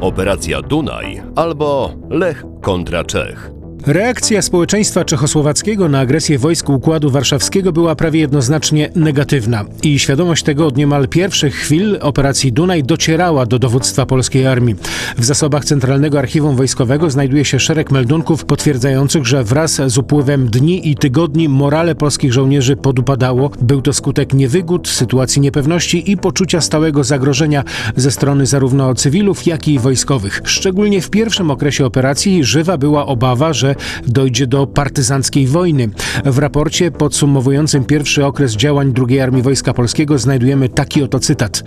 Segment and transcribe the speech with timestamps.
[0.00, 3.59] Operacja Dunaj albo Lech kontra Czech.
[3.86, 10.66] Reakcja społeczeństwa czechosłowackiego na agresję wojsk Układu Warszawskiego była prawie jednoznacznie negatywna i świadomość tego
[10.66, 14.74] od niemal pierwszych chwil operacji Dunaj docierała do dowództwa polskiej armii.
[15.18, 20.90] W zasobach Centralnego Archiwum Wojskowego znajduje się szereg meldunków potwierdzających, że wraz z upływem dni
[20.90, 23.50] i tygodni morale polskich żołnierzy podupadało.
[23.60, 27.64] Był to skutek niewygód, sytuacji niepewności i poczucia stałego zagrożenia
[27.96, 30.42] ze strony zarówno cywilów, jak i wojskowych.
[30.44, 33.69] Szczególnie w pierwszym okresie operacji żywa była obawa, że
[34.06, 35.88] dojdzie do partyzanckiej wojny.
[36.24, 41.64] W raporcie podsumowującym pierwszy okres działań II Armii Wojska Polskiego znajdujemy taki oto cytat.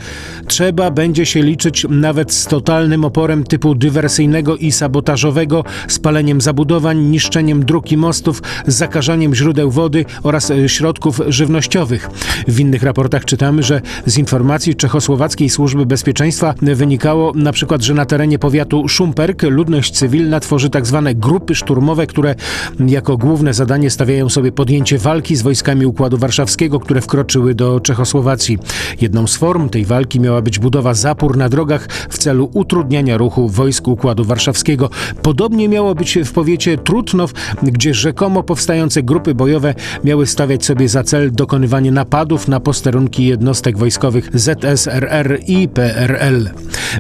[0.48, 7.66] Trzeba będzie się liczyć nawet z totalnym oporem typu dywersyjnego i sabotażowego, spaleniem zabudowań, niszczeniem
[7.66, 12.10] dróg i mostów, zakażaniem źródeł wody oraz e, środków żywnościowych.
[12.48, 18.06] W innych raportach czytamy, że z informacji Czechosłowackiej Służby Bezpieczeństwa wynikało na przykład, że na
[18.06, 21.02] terenie powiatu Szumperk ludność cywilna tworzy tzw.
[21.06, 22.36] Tak grupy szturmowe które
[22.88, 28.58] jako główne zadanie stawiają sobie podjęcie walki z wojskami Układu Warszawskiego, które wkroczyły do Czechosłowacji.
[29.02, 33.50] Jedną z form tej walki miała być budowa zapór na drogach w celu utrudniania ruchu
[33.50, 34.90] wojsk Układu Warszawskiego.
[35.22, 37.32] Podobnie miało być w powiecie Trutnow,
[37.64, 43.78] gdzie rzekomo powstające grupy bojowe miały stawiać sobie za cel dokonywanie napadów na posterunki jednostek
[43.78, 46.50] wojskowych ZSRR i PRL.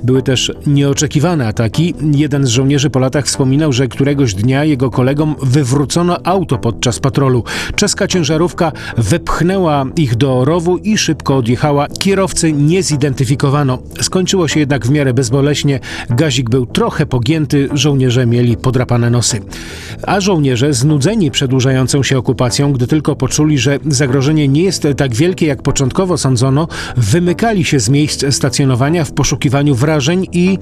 [0.03, 1.93] Były też nieoczekiwane ataki.
[2.15, 7.43] Jeden z żołnierzy po latach wspominał, że któregoś dnia jego kolegom wywrócono auto podczas patrolu.
[7.75, 11.87] Czeska ciężarówka wepchnęła ich do rowu i szybko odjechała.
[11.87, 13.79] Kierowcy nie zidentyfikowano.
[14.01, 15.79] Skończyło się jednak w miarę bezboleśnie.
[16.09, 19.41] Gazik był trochę pogięty, żołnierze mieli podrapane nosy.
[20.07, 25.45] A żołnierze, znudzeni przedłużającą się okupacją, gdy tylko poczuli, że zagrożenie nie jest tak wielkie,
[25.45, 26.67] jak początkowo sądzono,
[26.97, 30.57] wymykali się z miejsc stacjonowania w poszukiwaniu wrażeń i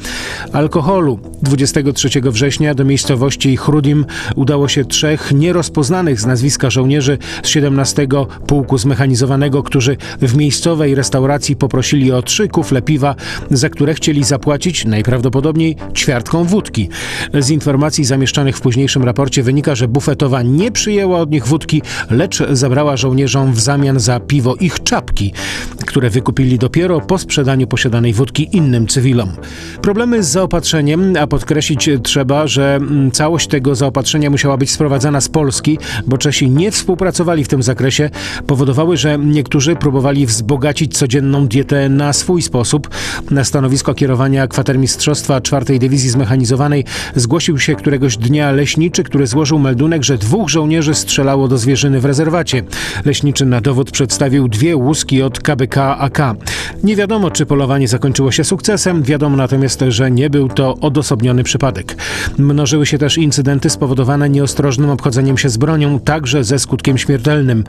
[0.53, 1.19] alkoholu.
[1.42, 4.05] 23 września do miejscowości Chrudim
[4.36, 8.08] udało się trzech nierozpoznanych z nazwiska żołnierzy z 17
[8.48, 13.16] Pułku Zmechanizowanego, którzy w miejscowej restauracji poprosili o trzy kufle piwa,
[13.52, 16.89] za które chcieli zapłacić najprawdopodobniej ćwiartką wódki.
[17.39, 22.44] Z informacji zamieszczonych w późniejszym raporcie wynika, że bufetowa nie przyjęła od nich wódki, lecz
[22.52, 25.33] zabrała żołnierzom w zamian za piwo ich czapki,
[25.86, 29.32] które wykupili dopiero po sprzedaniu posiadanej wódki innym cywilom.
[29.82, 35.30] Problemy z zaopatrzeniem, a podkreślić trzeba, że mm, całość tego zaopatrzenia musiała być sprowadzana z
[35.30, 38.10] Polski, bo Czesi nie współpracowali w tym zakresie,
[38.48, 42.89] powodowały, że niektórzy próbowali wzbogacić codzienną dietę na swój sposób.
[43.32, 46.86] Na stanowisko kierowania kwatermistrzostwa 4 Dywizji Zmechanizowanej
[47.16, 52.06] zgłosił się któregoś dnia leśniczy, który złożył meldunek, że dwóch żołnierzy strzelało do zwierzyny w
[52.06, 52.64] rezerwacie.
[53.06, 56.36] Leśniczy na dowód przedstawił dwie łuski od KBK AK.
[56.83, 61.95] Nie wiadomo, czy polowanie zakończyło się sukcesem, wiadomo natomiast, że nie był to odosobniony przypadek.
[62.38, 67.64] Mnożyły się też incydenty spowodowane nieostrożnym obchodzeniem się z bronią, także ze skutkiem śmiertelnym.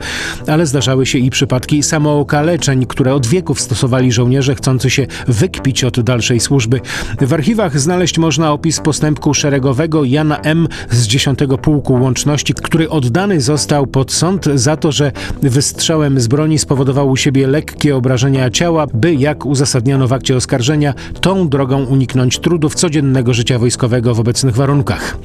[0.47, 5.99] Ale zdarzały się i przypadki samookaleczeń, które od wieków stosowali żołnierze chcący się wykpić od
[5.99, 6.81] dalszej służby.
[7.21, 10.67] W archiwach znaleźć można opis postępku szeregowego Jana M.
[10.89, 16.59] z 10 Pułku Łączności, który oddany został pod sąd za to, że wystrzałem z broni
[16.59, 22.39] spowodował u siebie lekkie obrażenia ciała, by, jak uzasadniono w akcie oskarżenia, tą drogą uniknąć
[22.39, 25.17] trudów codziennego życia wojskowego w obecnych warunkach.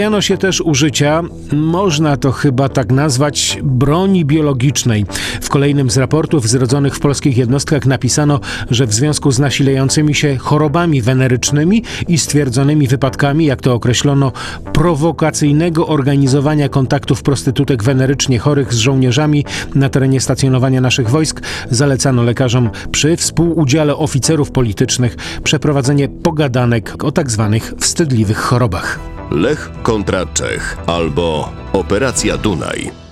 [0.00, 1.22] Obawiano się też użycia,
[1.52, 5.06] można to chyba tak nazwać, broni biologicznej.
[5.40, 8.40] W kolejnym z raportów zrodzonych w polskich jednostkach napisano,
[8.70, 14.32] że w związku z nasilającymi się chorobami wenerycznymi i stwierdzonymi wypadkami, jak to określono,
[14.72, 19.44] prowokacyjnego organizowania kontaktów prostytutek wenerycznie chorych z żołnierzami
[19.74, 21.40] na terenie stacjonowania naszych wojsk,
[21.70, 27.58] zalecano lekarzom przy współudziale oficerów politycznych przeprowadzenie pogadanek o tzw.
[27.60, 29.09] Tak wstydliwych chorobach.
[29.30, 33.09] Lech kontra Czech albo Operacja Dunaj.